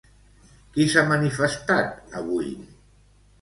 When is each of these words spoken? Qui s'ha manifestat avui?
Qui 0.77 0.87
s'ha 0.93 1.03
manifestat 1.11 2.17
avui? 2.23 2.51